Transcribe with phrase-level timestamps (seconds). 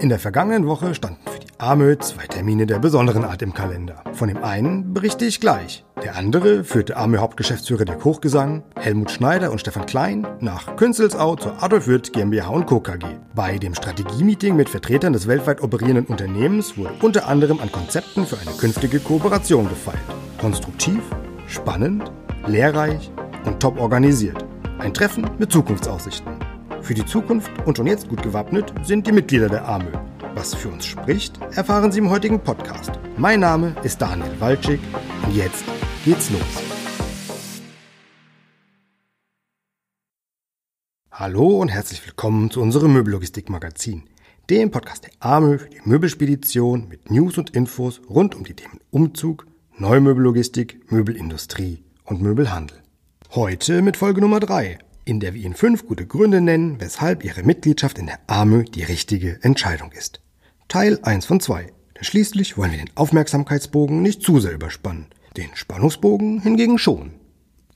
[0.00, 4.02] In der vergangenen Woche standen für die AMÖ zwei Termine der besonderen Art im Kalender.
[4.14, 5.84] Von dem einen berichte ich gleich.
[6.02, 11.62] Der andere führte AMÖ Hauptgeschäftsführer der Hochgesang, Helmut Schneider und Stefan Klein, nach Künzelsau zur
[11.62, 12.80] Adolf Wirth GmbH und Co.
[12.80, 13.04] KG.
[13.34, 18.38] Bei dem Strategie-Meeting mit Vertretern des weltweit operierenden Unternehmens wurde unter anderem an Konzepten für
[18.38, 19.98] eine künftige Kooperation gefeilt.
[20.40, 21.02] Konstruktiv,
[21.46, 22.10] spannend,
[22.46, 23.10] lehrreich
[23.44, 24.46] und top organisiert.
[24.78, 26.49] Ein Treffen mit Zukunftsaussichten.
[26.82, 29.92] Für die Zukunft und schon jetzt gut gewappnet sind die Mitglieder der AMÖ.
[30.34, 32.92] Was für uns spricht, erfahren Sie im heutigen Podcast.
[33.16, 34.80] Mein Name ist Daniel Walczyk
[35.24, 35.64] und jetzt
[36.04, 36.40] geht's los.
[41.12, 44.04] Hallo und herzlich willkommen zu unserem Möbellogistik-Magazin,
[44.48, 48.80] dem Podcast der AMÖ für die Möbelspedition mit News und Infos rund um die Themen
[48.90, 52.78] Umzug, Neumöbellogistik, Möbelindustrie und Möbelhandel.
[53.34, 57.42] Heute mit Folge Nummer 3 in der wir Ihnen fünf gute Gründe nennen, weshalb Ihre
[57.42, 60.20] Mitgliedschaft in der AMÖ die richtige Entscheidung ist.
[60.68, 61.72] Teil 1 von 2.
[61.96, 67.12] Denn schließlich wollen wir den Aufmerksamkeitsbogen nicht zu sehr überspannen, den Spannungsbogen hingegen schon.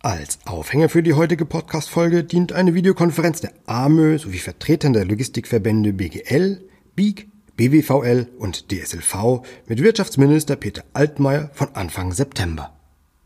[0.00, 5.92] Als Aufhänger für die heutige Podcast-Folge dient eine Videokonferenz der AMÖ sowie Vertretern der Logistikverbände
[5.92, 6.66] BGL,
[6.96, 12.79] BIG, BWVL und DSLV mit Wirtschaftsminister Peter Altmaier von Anfang September.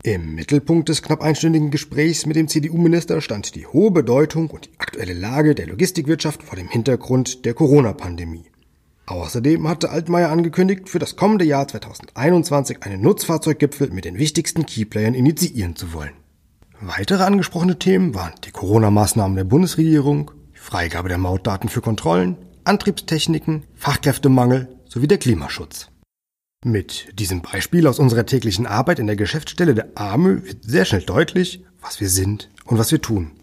[0.05, 4.69] Im Mittelpunkt des knapp einstündigen Gesprächs mit dem CDU-Minister stand die hohe Bedeutung und die
[4.77, 8.45] aktuelle Lage der Logistikwirtschaft vor dem Hintergrund der Corona-Pandemie.
[9.07, 15.15] Außerdem hatte Altmaier angekündigt, für das kommende Jahr 2021 einen Nutzfahrzeuggipfel mit den wichtigsten Keyplayern
[15.15, 16.13] initiieren zu wollen.
[16.79, 23.63] Weitere angesprochene Themen waren die Corona-Maßnahmen der Bundesregierung, die Freigabe der Mautdaten für Kontrollen, Antriebstechniken,
[23.73, 25.89] Fachkräftemangel sowie der Klimaschutz.
[26.67, 31.03] Mit diesem Beispiel aus unserer täglichen Arbeit in der Geschäftsstelle der AMÖ wird sehr schnell
[31.03, 33.33] deutlich, was wir sind und was wir tun.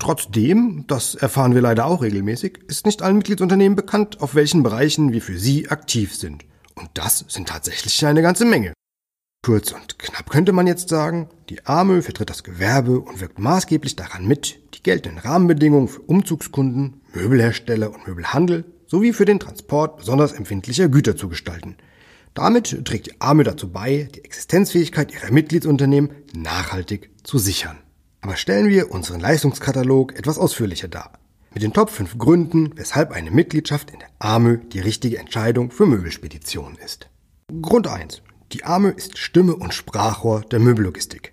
[0.00, 5.12] Trotzdem, das erfahren wir leider auch regelmäßig, ist nicht allen Mitgliedsunternehmen bekannt, auf welchen Bereichen
[5.12, 6.46] wir für sie aktiv sind.
[6.74, 8.72] Und das sind tatsächlich eine ganze Menge.
[9.46, 13.94] Kurz und knapp könnte man jetzt sagen, die AMÖ vertritt das Gewerbe und wirkt maßgeblich
[13.94, 20.32] daran mit, die geltenden Rahmenbedingungen für Umzugskunden, Möbelhersteller und Möbelhandel sowie für den Transport besonders
[20.32, 21.76] empfindlicher Güter zu gestalten–
[22.34, 27.78] damit trägt die AME dazu bei, die Existenzfähigkeit ihrer Mitgliedsunternehmen nachhaltig zu sichern.
[28.20, 31.12] Aber stellen wir unseren Leistungskatalog etwas ausführlicher dar.
[31.52, 35.86] Mit den Top 5 Gründen, weshalb eine Mitgliedschaft in der AME die richtige Entscheidung für
[35.86, 37.08] Möbelspeditionen ist.
[37.62, 38.22] Grund 1.
[38.52, 41.32] Die AME ist Stimme und Sprachrohr der Möbellogistik.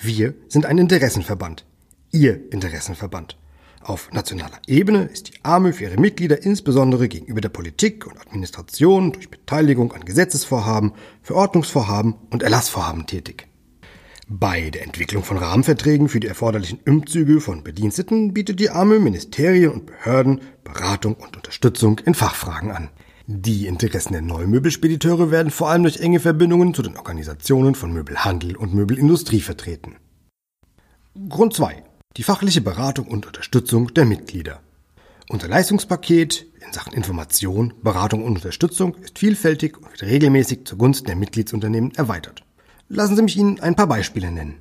[0.00, 1.64] Wir sind ein Interessenverband.
[2.10, 3.36] Ihr Interessenverband.
[3.84, 9.12] Auf nationaler Ebene ist die AMÖ für ihre Mitglieder insbesondere gegenüber der Politik und Administration
[9.12, 13.46] durch Beteiligung an Gesetzesvorhaben, Verordnungsvorhaben und Erlassvorhaben tätig.
[14.26, 19.70] Bei der Entwicklung von Rahmenverträgen für die erforderlichen Umzüge von Bediensteten bietet die AMÖ Ministerien
[19.70, 22.88] und Behörden Beratung und Unterstützung in Fachfragen an.
[23.26, 28.56] Die Interessen der Neumöbelspediteure werden vor allem durch enge Verbindungen zu den Organisationen von Möbelhandel
[28.56, 29.96] und Möbelindustrie vertreten.
[31.28, 31.84] Grund 2
[32.16, 34.60] die fachliche Beratung und Unterstützung der Mitglieder.
[35.28, 41.16] Unser Leistungspaket in Sachen Information, Beratung und Unterstützung ist vielfältig und wird regelmäßig zugunsten der
[41.16, 42.44] Mitgliedsunternehmen erweitert.
[42.88, 44.58] Lassen Sie mich Ihnen ein paar Beispiele nennen.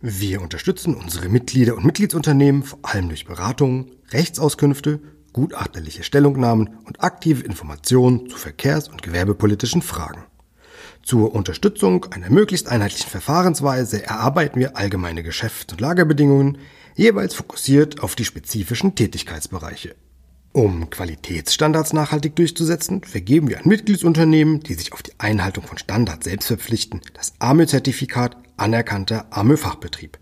[0.00, 5.00] Wir unterstützen unsere Mitglieder und Mitgliedsunternehmen vor allem durch Beratungen, Rechtsauskünfte,
[5.32, 10.24] gutachterliche Stellungnahmen und aktive Informationen zu verkehrs- und gewerbepolitischen Fragen.
[11.04, 16.58] Zur Unterstützung einer möglichst einheitlichen Verfahrensweise erarbeiten wir allgemeine Geschäfts- und Lagerbedingungen,
[16.94, 19.94] jeweils fokussiert auf die spezifischen Tätigkeitsbereiche.
[20.52, 26.24] Um Qualitätsstandards nachhaltig durchzusetzen, vergeben wir an Mitgliedsunternehmen, die sich auf die Einhaltung von Standards
[26.24, 30.16] selbst verpflichten, das AMÖ-Zertifikat anerkannter AMÖ-Fachbetrieb.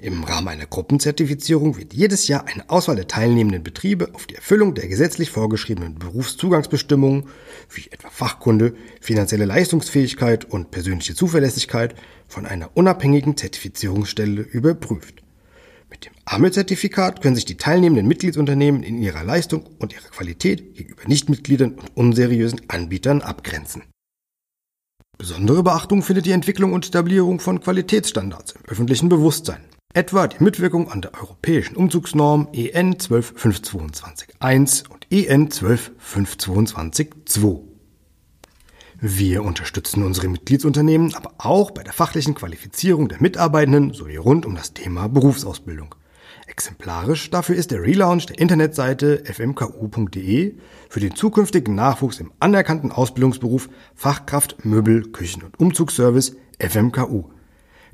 [0.00, 4.74] Im Rahmen einer Gruppenzertifizierung wird jedes Jahr eine Auswahl der teilnehmenden Betriebe auf die Erfüllung
[4.74, 7.24] der gesetzlich vorgeschriebenen Berufszugangsbestimmungen,
[7.70, 11.94] wie etwa Fachkunde, finanzielle Leistungsfähigkeit und persönliche Zuverlässigkeit,
[12.28, 15.22] von einer unabhängigen Zertifizierungsstelle überprüft.
[15.88, 21.04] Mit dem AME-Zertifikat können sich die teilnehmenden Mitgliedsunternehmen in ihrer Leistung und ihrer Qualität gegenüber
[21.06, 23.82] Nichtmitgliedern und unseriösen Anbietern abgrenzen.
[25.16, 29.60] Besondere Beachtung findet die Entwicklung und Etablierung von Qualitätsstandards im öffentlichen Bewusstsein
[29.96, 37.62] etwa die Mitwirkung an der europäischen Umzugsnorm EN 12522.1 und EN 12522.2.
[39.00, 44.54] Wir unterstützen unsere Mitgliedsunternehmen aber auch bei der fachlichen Qualifizierung der Mitarbeitenden sowie rund um
[44.54, 45.94] das Thema Berufsausbildung.
[46.46, 50.56] Exemplarisch dafür ist der Relaunch der Internetseite fmku.de
[50.90, 57.30] für den zukünftigen Nachwuchs im anerkannten Ausbildungsberuf Fachkraft Möbel, Küchen und Umzugsservice FMKU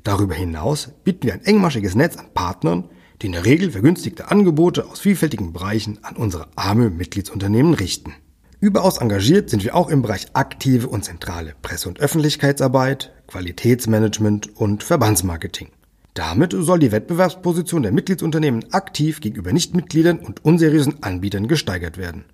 [0.03, 2.89] Darüber hinaus bieten wir ein engmaschiges Netz an Partnern,
[3.21, 8.13] die in der Regel vergünstigte Angebote aus vielfältigen Bereichen an unsere arme Mitgliedsunternehmen richten.
[8.59, 14.83] Überaus engagiert sind wir auch im Bereich aktive und zentrale Presse- und Öffentlichkeitsarbeit, Qualitätsmanagement und
[14.83, 15.69] Verbandsmarketing.
[16.13, 22.25] Damit soll die Wettbewerbsposition der Mitgliedsunternehmen aktiv gegenüber Nichtmitgliedern und unseriösen Anbietern gesteigert werden.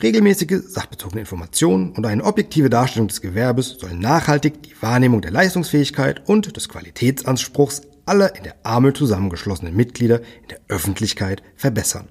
[0.00, 6.28] Regelmäßige sachbezogene Informationen und eine objektive Darstellung des Gewerbes sollen nachhaltig die Wahrnehmung der Leistungsfähigkeit
[6.28, 12.08] und des Qualitätsanspruchs aller in der AMÖ zusammengeschlossenen Mitglieder in der Öffentlichkeit verbessern.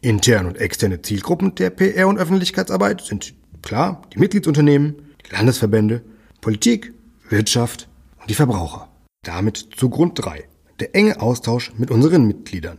[0.00, 6.02] Interne und externe Zielgruppen der PR- und Öffentlichkeitsarbeit sind klar die Mitgliedsunternehmen, die Landesverbände,
[6.40, 6.92] Politik,
[7.28, 7.88] Wirtschaft
[8.20, 8.88] und die Verbraucher.
[9.22, 10.44] Damit zu Grund 3.
[10.80, 12.78] Der enge Austausch mit unseren Mitgliedern.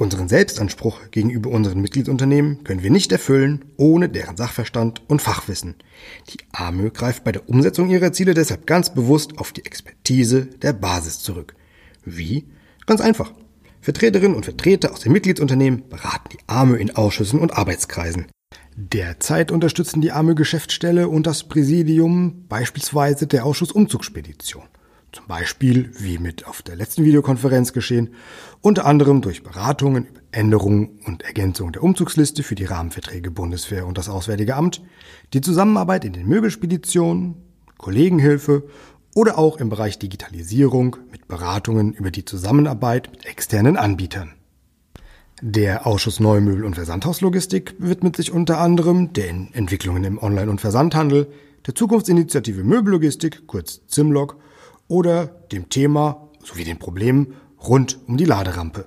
[0.00, 5.74] Unseren Selbstanspruch gegenüber unseren Mitgliedsunternehmen können wir nicht erfüllen, ohne deren Sachverstand und Fachwissen.
[6.30, 10.72] Die AMÖ greift bei der Umsetzung ihrer Ziele deshalb ganz bewusst auf die Expertise der
[10.72, 11.54] Basis zurück.
[12.02, 12.46] Wie?
[12.86, 13.34] Ganz einfach.
[13.82, 18.24] Vertreterinnen und Vertreter aus den Mitgliedsunternehmen beraten die AMÖ in Ausschüssen und Arbeitskreisen.
[18.76, 24.64] Derzeit unterstützen die AMÖ Geschäftsstelle und das Präsidium beispielsweise der Ausschuss Umzugsspedition.
[25.12, 28.14] Zum Beispiel, wie mit auf der letzten Videokonferenz geschehen,
[28.60, 33.98] unter anderem durch Beratungen über Änderungen und Ergänzungen der Umzugsliste für die Rahmenverträge Bundeswehr und
[33.98, 34.82] das Auswärtige Amt,
[35.32, 37.36] die Zusammenarbeit in den Möbelspeditionen,
[37.78, 38.64] Kollegenhilfe
[39.14, 44.34] oder auch im Bereich Digitalisierung mit Beratungen über die Zusammenarbeit mit externen Anbietern.
[45.42, 51.32] Der Ausschuss Neumöbel und Versandhauslogistik widmet sich unter anderem den Entwicklungen im Online- und Versandhandel,
[51.66, 54.36] der Zukunftsinitiative Möbellogistik, kurz ZIMLOG,
[54.90, 58.86] oder dem Thema sowie den Problemen rund um die Laderampe.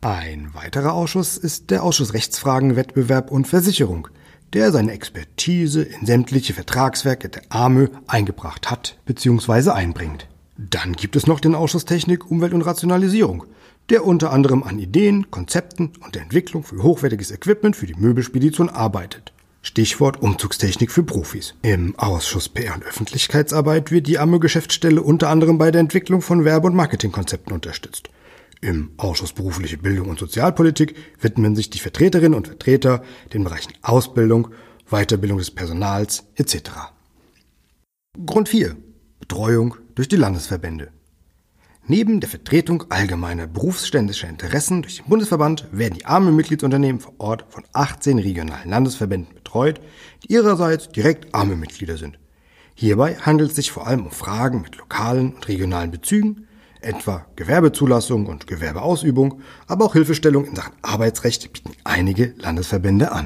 [0.00, 4.08] Ein weiterer Ausschuss ist der Ausschuss Rechtsfragen, Wettbewerb und Versicherung,
[4.52, 9.70] der seine Expertise in sämtliche Vertragswerke der AMÖ eingebracht hat bzw.
[9.70, 10.28] einbringt.
[10.56, 13.44] Dann gibt es noch den Ausschuss Technik, Umwelt und Rationalisierung,
[13.90, 18.68] der unter anderem an Ideen, Konzepten und der Entwicklung für hochwertiges Equipment für die Möbelspedition
[18.68, 19.32] arbeitet.
[19.62, 21.54] Stichwort Umzugstechnik für Profis.
[21.62, 26.68] Im Ausschuss PR und Öffentlichkeitsarbeit wird die AMÖ-Geschäftsstelle unter anderem bei der Entwicklung von Werbe-
[26.68, 28.10] und Marketingkonzepten unterstützt.
[28.60, 33.02] Im Ausschuss Berufliche Bildung und Sozialpolitik widmen sich die Vertreterinnen und Vertreter
[33.32, 34.48] den Bereichen Ausbildung,
[34.90, 36.70] Weiterbildung des Personals etc.
[38.24, 38.76] Grund 4.
[39.20, 40.90] Betreuung durch die Landesverbände.
[41.90, 47.46] Neben der Vertretung allgemeiner berufsständischer Interessen durch den Bundesverband werden die armen Mitgliedsunternehmen vor Ort
[47.48, 49.80] von 18 regionalen Landesverbänden betreut,
[50.22, 52.18] die ihrerseits direkt arme Mitglieder sind.
[52.74, 56.46] Hierbei handelt es sich vor allem um Fragen mit lokalen und regionalen Bezügen,
[56.82, 63.24] etwa Gewerbezulassung und Gewerbeausübung, aber auch Hilfestellung in Sachen Arbeitsrecht bieten einige Landesverbände an.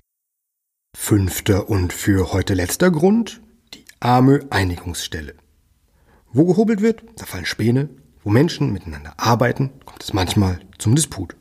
[0.97, 3.43] Fünfter und für heute letzter Grund,
[3.75, 5.35] die arme Einigungsstelle.
[6.31, 7.91] Wo gehobelt wird, da fallen Späne,
[8.25, 11.37] wo Menschen miteinander arbeiten, kommt es manchmal zum Disput.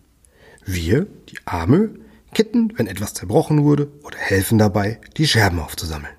[0.66, 1.92] Wir, die Arme,
[2.34, 6.14] kitten, wenn etwas zerbrochen wurde oder helfen dabei, die Scherben aufzusammeln.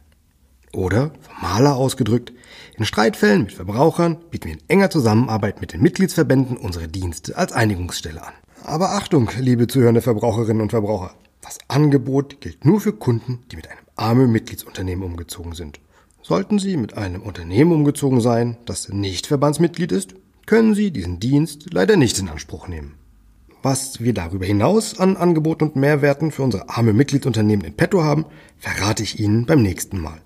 [0.72, 2.32] Oder, formaler ausgedrückt,
[2.76, 7.52] in Streitfällen mit Verbrauchern bieten wir in enger Zusammenarbeit mit den Mitgliedsverbänden unsere Dienste als
[7.52, 8.32] Einigungsstelle an.
[8.64, 11.14] Aber Achtung, liebe zuhörende Verbraucherinnen und Verbraucher.
[11.42, 15.80] Das Angebot gilt nur für Kunden, die mit einem arme Mitgliedsunternehmen umgezogen sind.
[16.22, 20.14] Sollten Sie mit einem Unternehmen umgezogen sein, das nicht Verbandsmitglied ist,
[20.46, 22.94] können Sie diesen Dienst leider nicht in Anspruch nehmen.
[23.62, 28.26] Was wir darüber hinaus an Angeboten und Mehrwerten für unsere arme Mitgliedsunternehmen in petto haben,
[28.58, 30.20] verrate ich Ihnen beim nächsten Mal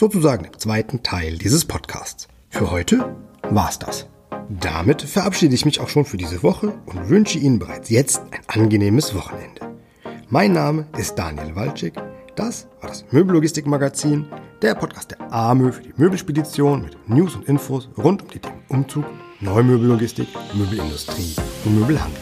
[0.00, 2.26] sozusagen im zweiten Teil dieses Podcasts.
[2.48, 3.14] Für heute
[3.50, 4.06] war's das.
[4.48, 8.40] Damit verabschiede ich mich auch schon für diese Woche und wünsche Ihnen bereits jetzt ein
[8.48, 9.76] angenehmes Wochenende.
[10.30, 11.94] Mein Name ist Daniel Walczyk.
[12.34, 14.26] Das war das Möbellogistik-Magazin,
[14.62, 18.62] der Podcast der AMÖ für die Möbelspedition mit News und Infos rund um die Themen
[18.68, 19.04] Umzug,
[19.42, 22.20] Neumöbellogistik, Möbelindustrie und Möbelhandel.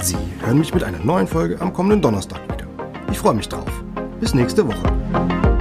[0.00, 2.66] Sie hören mich mit einer neuen Folge am kommenden Donnerstag wieder.
[3.10, 3.68] Ich freue mich drauf.
[4.20, 5.59] Bis nächste Woche.